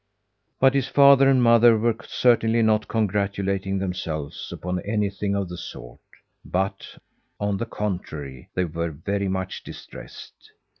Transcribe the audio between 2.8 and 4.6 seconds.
congratulating themselves